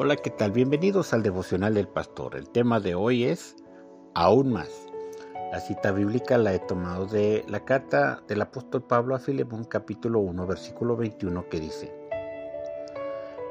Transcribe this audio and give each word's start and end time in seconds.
Hola, 0.00 0.14
¿qué 0.14 0.30
tal? 0.30 0.52
Bienvenidos 0.52 1.12
al 1.12 1.24
devocional 1.24 1.74
del 1.74 1.88
pastor. 1.88 2.36
El 2.36 2.48
tema 2.50 2.78
de 2.78 2.94
hoy 2.94 3.24
es 3.24 3.56
aún 4.14 4.52
más. 4.52 4.70
La 5.50 5.58
cita 5.58 5.90
bíblica 5.90 6.38
la 6.38 6.54
he 6.54 6.60
tomado 6.60 7.06
de 7.06 7.44
la 7.48 7.64
carta 7.64 8.22
del 8.28 8.40
apóstol 8.42 8.84
Pablo 8.84 9.16
a 9.16 9.18
Filemón 9.18 9.64
capítulo 9.64 10.20
1 10.20 10.46
versículo 10.46 10.96
21 10.96 11.48
que 11.48 11.58
dice, 11.58 11.92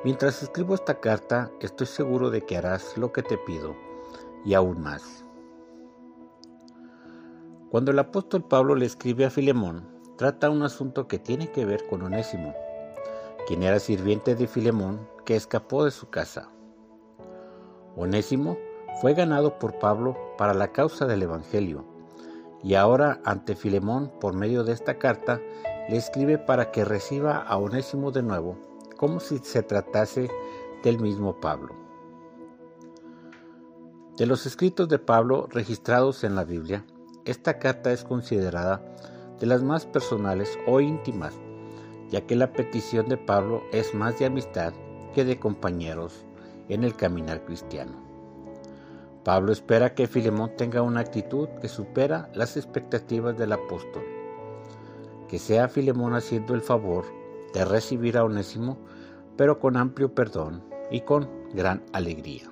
Mientras 0.05 0.41
escribo 0.41 0.73
esta 0.73 1.01
carta, 1.01 1.51
estoy 1.59 1.85
seguro 1.85 2.29
de 2.29 2.39
que 2.39 2.55
harás 2.55 2.97
lo 2.97 3.11
que 3.11 3.23
te 3.23 3.37
pido 3.37 3.75
y 4.45 4.53
aún 4.53 4.81
más. 4.81 5.25
Cuando 7.69 7.91
el 7.91 7.99
apóstol 7.99 8.45
Pablo 8.45 8.73
le 8.75 8.85
escribe 8.85 9.25
a 9.25 9.29
Filemón, 9.29 9.85
trata 10.17 10.49
un 10.49 10.63
asunto 10.63 11.09
que 11.09 11.19
tiene 11.19 11.51
que 11.51 11.65
ver 11.65 11.85
con 11.87 12.03
Onésimo, 12.03 12.55
quien 13.47 13.63
era 13.63 13.79
sirviente 13.79 14.33
de 14.33 14.47
Filemón 14.47 15.16
que 15.27 15.35
escapó 15.35 15.83
de 15.83 15.91
su 15.91 16.09
casa. 16.09 16.47
Onésimo 17.97 18.57
fue 19.01 19.13
ganado 19.13 19.59
por 19.59 19.77
Pablo 19.77 20.15
para 20.37 20.53
la 20.53 20.71
causa 20.71 21.05
del 21.05 21.21
Evangelio, 21.21 21.83
y 22.63 22.75
ahora 22.75 23.19
ante 23.25 23.53
Filemón, 23.53 24.09
por 24.21 24.33
medio 24.33 24.63
de 24.63 24.71
esta 24.71 24.97
carta, 24.97 25.41
le 25.89 25.97
escribe 25.97 26.37
para 26.37 26.71
que 26.71 26.85
reciba 26.85 27.39
a 27.39 27.57
Onésimo 27.57 28.11
de 28.11 28.23
nuevo, 28.23 28.57
como 28.95 29.19
si 29.19 29.39
se 29.39 29.63
tratase 29.63 30.29
del 30.81 30.97
mismo 30.97 31.41
Pablo. 31.41 31.75
De 34.15 34.27
los 34.27 34.45
escritos 34.45 34.87
de 34.87 34.97
Pablo 34.97 35.49
registrados 35.51 36.23
en 36.23 36.35
la 36.35 36.45
Biblia, 36.45 36.85
esta 37.25 37.59
carta 37.59 37.91
es 37.91 38.05
considerada 38.05 38.81
de 39.41 39.45
las 39.45 39.61
más 39.61 39.85
personales 39.85 40.57
o 40.67 40.79
íntimas, 40.79 41.33
ya 42.09 42.25
que 42.25 42.37
la 42.37 42.53
petición 42.53 43.09
de 43.09 43.17
Pablo 43.17 43.63
es 43.73 43.93
más 43.93 44.17
de 44.19 44.27
amistad 44.27 44.71
de 45.25 45.39
compañeros 45.39 46.25
en 46.69 46.83
el 46.83 46.95
caminar 46.95 47.45
cristiano. 47.45 48.07
Pablo 49.23 49.51
espera 49.51 49.93
que 49.93 50.07
Filemón 50.07 50.55
tenga 50.55 50.81
una 50.81 51.01
actitud 51.01 51.49
que 51.61 51.67
supera 51.67 52.29
las 52.33 52.55
expectativas 52.55 53.37
del 53.37 53.51
apóstol, 53.51 54.03
que 55.27 55.37
sea 55.37 55.67
Filemón 55.67 56.13
haciendo 56.13 56.53
el 56.53 56.61
favor 56.61 57.05
de 57.53 57.65
recibir 57.65 58.17
a 58.17 58.23
Onésimo, 58.23 58.77
pero 59.35 59.59
con 59.59 59.75
amplio 59.75 60.13
perdón 60.13 60.63
y 60.89 61.01
con 61.01 61.29
gran 61.53 61.83
alegría. 61.91 62.49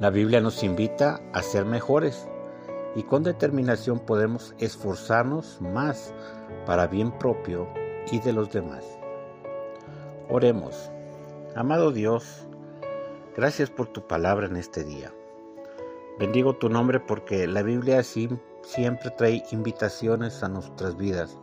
La 0.00 0.10
Biblia 0.10 0.40
nos 0.40 0.62
invita 0.62 1.20
a 1.32 1.42
ser 1.42 1.64
mejores 1.64 2.28
y 2.94 3.02
con 3.02 3.22
determinación 3.22 3.98
podemos 3.98 4.54
esforzarnos 4.58 5.60
más 5.60 6.14
para 6.66 6.86
bien 6.86 7.10
propio 7.18 7.68
y 8.10 8.20
de 8.20 8.32
los 8.32 8.50
demás. 8.50 8.97
Oremos. 10.30 10.90
Amado 11.56 11.90
Dios, 11.90 12.46
gracias 13.34 13.70
por 13.70 13.86
tu 13.86 14.06
palabra 14.06 14.44
en 14.44 14.56
este 14.56 14.84
día. 14.84 15.10
Bendigo 16.18 16.54
tu 16.54 16.68
nombre 16.68 17.00
porque 17.00 17.46
la 17.46 17.62
Biblia 17.62 18.02
siempre 18.02 19.10
trae 19.16 19.42
invitaciones 19.52 20.42
a 20.42 20.50
nuestras 20.50 20.98
vidas 20.98 21.38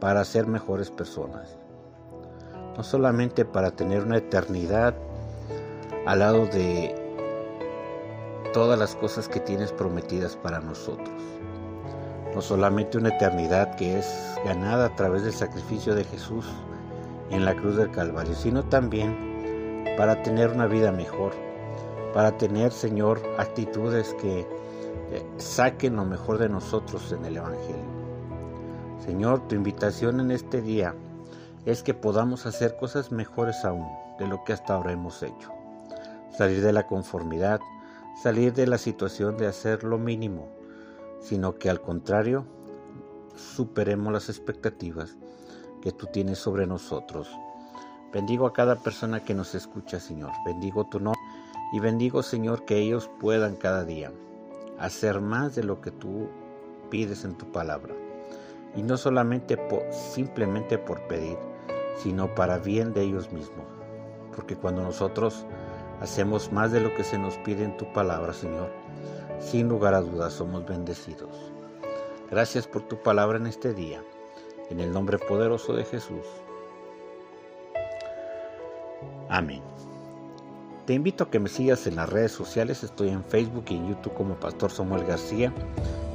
para 0.00 0.24
ser 0.24 0.46
mejores 0.46 0.90
personas. 0.90 1.58
No 2.74 2.82
solamente 2.82 3.44
para 3.44 3.72
tener 3.72 4.02
una 4.02 4.16
eternidad 4.16 4.94
al 6.06 6.20
lado 6.20 6.46
de 6.46 6.94
todas 8.54 8.78
las 8.78 8.96
cosas 8.96 9.28
que 9.28 9.40
tienes 9.40 9.72
prometidas 9.72 10.36
para 10.36 10.60
nosotros. 10.60 11.20
No 12.34 12.40
solamente 12.40 12.96
una 12.96 13.10
eternidad 13.10 13.76
que 13.76 13.98
es 13.98 14.38
ganada 14.42 14.86
a 14.86 14.96
través 14.96 15.22
del 15.22 15.34
sacrificio 15.34 15.94
de 15.94 16.04
Jesús 16.04 16.46
en 17.30 17.44
la 17.44 17.54
cruz 17.54 17.76
del 17.76 17.90
Calvario, 17.90 18.34
sino 18.34 18.64
también 18.64 19.84
para 19.96 20.22
tener 20.22 20.50
una 20.50 20.66
vida 20.66 20.92
mejor, 20.92 21.32
para 22.12 22.36
tener, 22.36 22.72
Señor, 22.72 23.20
actitudes 23.38 24.14
que 24.20 24.40
eh, 24.40 25.26
saquen 25.36 25.96
lo 25.96 26.04
mejor 26.04 26.38
de 26.38 26.48
nosotros 26.48 27.12
en 27.12 27.24
el 27.24 27.36
Evangelio. 27.36 27.96
Señor, 29.04 29.46
tu 29.48 29.54
invitación 29.54 30.20
en 30.20 30.30
este 30.30 30.60
día 30.60 30.94
es 31.64 31.82
que 31.82 31.94
podamos 31.94 32.46
hacer 32.46 32.76
cosas 32.76 33.12
mejores 33.12 33.64
aún 33.64 33.86
de 34.18 34.26
lo 34.26 34.44
que 34.44 34.52
hasta 34.52 34.74
ahora 34.74 34.92
hemos 34.92 35.22
hecho. 35.22 35.50
Salir 36.36 36.62
de 36.62 36.72
la 36.72 36.86
conformidad, 36.86 37.60
salir 38.22 38.52
de 38.52 38.66
la 38.66 38.78
situación 38.78 39.36
de 39.36 39.46
hacer 39.46 39.84
lo 39.84 39.98
mínimo, 39.98 40.48
sino 41.20 41.56
que 41.56 41.70
al 41.70 41.80
contrario, 41.80 42.44
superemos 43.34 44.12
las 44.12 44.28
expectativas 44.28 45.16
que 45.86 45.92
tú 45.92 46.08
tienes 46.08 46.40
sobre 46.40 46.66
nosotros. 46.66 47.30
Bendigo 48.12 48.44
a 48.44 48.52
cada 48.52 48.74
persona 48.74 49.22
que 49.22 49.34
nos 49.34 49.54
escucha, 49.54 50.00
Señor. 50.00 50.32
Bendigo 50.44 50.88
tu 50.88 50.98
nombre 50.98 51.22
y 51.72 51.78
bendigo, 51.78 52.24
Señor, 52.24 52.64
que 52.64 52.76
ellos 52.76 53.08
puedan 53.20 53.54
cada 53.54 53.84
día 53.84 54.10
hacer 54.80 55.20
más 55.20 55.54
de 55.54 55.62
lo 55.62 55.80
que 55.80 55.92
tú 55.92 56.26
pides 56.90 57.24
en 57.24 57.36
tu 57.36 57.52
palabra. 57.52 57.94
Y 58.74 58.82
no 58.82 58.96
solamente 58.96 59.56
simplemente 59.92 60.76
por 60.76 61.06
pedir, 61.06 61.38
sino 62.02 62.34
para 62.34 62.58
bien 62.58 62.92
de 62.92 63.02
ellos 63.02 63.30
mismos. 63.30 63.66
Porque 64.34 64.56
cuando 64.56 64.82
nosotros 64.82 65.46
Hacemos 66.00 66.52
más 66.52 66.72
de 66.72 66.80
lo 66.80 66.94
que 66.94 67.04
se 67.04 67.16
nos 67.16 67.38
pide 67.38 67.64
en 67.64 67.76
tu 67.78 67.90
palabra, 67.94 68.34
Señor. 68.34 68.70
Sin 69.40 69.68
lugar 69.68 69.94
a 69.94 70.02
dudas 70.02 70.34
somos 70.34 70.66
bendecidos. 70.66 71.52
Gracias 72.30 72.66
por 72.66 72.82
tu 72.82 73.00
palabra 73.02 73.38
en 73.38 73.46
este 73.46 73.72
día. 73.72 74.02
En 74.70 74.80
el 74.80 74.92
nombre 74.92 75.18
poderoso 75.18 75.74
de 75.74 75.84
Jesús. 75.84 76.26
Amén. 79.28 79.62
Te 80.86 80.94
invito 80.94 81.24
a 81.24 81.30
que 81.30 81.40
me 81.40 81.48
sigas 81.48 81.86
en 81.86 81.96
las 81.96 82.08
redes 82.08 82.32
sociales. 82.32 82.84
Estoy 82.84 83.08
en 83.08 83.24
Facebook 83.24 83.64
y 83.68 83.76
en 83.76 83.88
YouTube 83.88 84.14
como 84.14 84.34
Pastor 84.34 84.70
Samuel 84.70 85.04
García, 85.04 85.52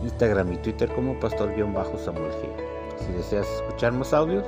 Instagram 0.02 0.54
y 0.54 0.58
Twitter 0.58 0.90
como 0.94 1.20
Pastor-Samuel 1.20 2.32
G. 2.32 3.06
Si 3.06 3.12
deseas 3.14 3.48
escuchar 3.48 3.94
más 3.94 4.14
audios, 4.14 4.46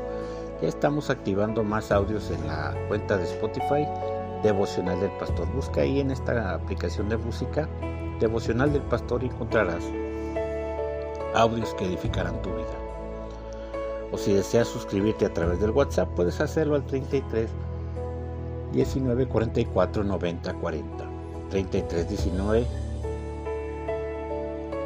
ya 0.62 0.68
estamos 0.68 1.09
activando 1.09 1.64
más 1.64 1.91
audios 1.91 2.31
en 2.31 2.47
la 2.47 2.74
cuenta 2.88 3.18
de 3.18 3.25
Spotify 3.25 3.85
devocional 4.44 5.00
del 5.00 5.12
pastor. 5.12 5.46
Busca 5.53 5.81
ahí 5.81 6.00
en 6.00 6.12
esta 6.12 6.53
aplicación 6.53 7.09
de 7.09 7.18
música 7.18 7.68
devocional 8.20 8.72
del 8.72 8.84
pastor 8.84 9.24
y 9.24 9.28
encontrarás 9.28 9.84
audios 11.35 11.74
que 11.75 11.85
edificarán 11.85 12.41
tu 12.41 12.50
vida. 12.52 12.82
O 14.13 14.18
si 14.18 14.31
deseas 14.31 14.68
suscribirte 14.68 15.25
a 15.25 15.34
través 15.34 15.59
del 15.59 15.72
WhatsApp, 15.72 16.07
puedes 16.16 16.40
hacerlo 16.40 16.75
al 16.75 16.85
33 16.85 17.50
19 18.72 19.28
44 19.28 20.03
90 20.03 20.53
40. 20.53 21.06
33 21.50 22.09
19 22.09 22.68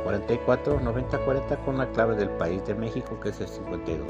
44 0.06 0.80
90 0.80 1.18
40 1.18 1.58
con 1.58 1.78
la 1.78 1.92
clave 1.92 2.16
del 2.16 2.30
país 2.30 2.66
de 2.66 2.74
México 2.74 3.20
que 3.20 3.30
es 3.30 3.42
el 3.42 3.50
52. 3.50 4.08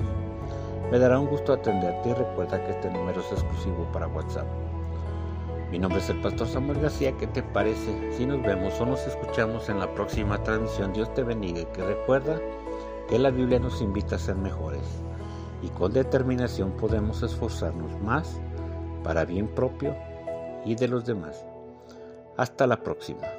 Me 0.92 1.00
dará 1.00 1.20
un 1.20 1.26
gusto 1.26 1.54
atenderte 1.54 2.10
y 2.10 2.14
recuerda 2.14 2.64
que 2.64 2.74
este 2.74 2.92
número 2.92 3.20
es 3.20 3.32
exclusivo 3.32 3.88
para 3.92 4.08
WhatsApp. 4.08 4.46
Mi 5.72 5.80
nombre 5.80 6.00
es 6.00 6.10
el 6.12 6.22
pastor 6.22 6.48
Samuel 6.48 6.80
García. 6.80 7.12
¿Qué 7.18 7.26
te 7.26 7.42
parece 7.42 8.14
si 8.16 8.28
nos 8.28 8.44
vemos 8.44 8.80
o 8.80 8.86
nos 8.86 9.06
escuchamos 9.08 9.68
en 9.68 9.80
la 9.80 9.92
próxima 9.96 10.44
transmisión? 10.44 10.94
Dios 10.94 11.12
te 11.16 11.24
bendiga 11.24 11.62
y 11.62 11.66
que 11.66 11.84
recuerda 11.84 12.40
que 13.10 13.18
la 13.18 13.32
Biblia 13.32 13.58
nos 13.58 13.82
invita 13.82 14.18
a 14.18 14.20
ser 14.20 14.36
mejores 14.36 15.07
y 15.62 15.70
con 15.70 15.94
determinación 15.94 16.72
podemos 16.78 17.24
esforzarnos 17.24 18.00
más 18.02 18.40
para 19.04 19.26
bien 19.26 19.48
propio 19.48 19.96
y 20.66 20.76
de 20.76 20.88
los 20.88 21.06
demás. 21.06 21.46
Hasta 22.38 22.68
la 22.68 22.84
próxima. 22.84 23.37